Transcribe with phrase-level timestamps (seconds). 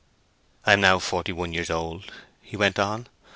[0.65, 2.11] "I am now forty one years old,"
[2.41, 3.05] he went on.